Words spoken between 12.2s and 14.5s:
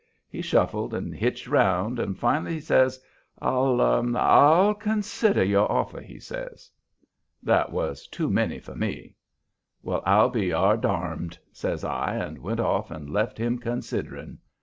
went off and left him "considering."